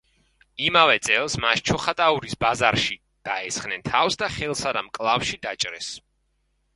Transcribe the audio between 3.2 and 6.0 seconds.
დაესხნენ თავს და ხელსა და მკლავში დაჭრეს.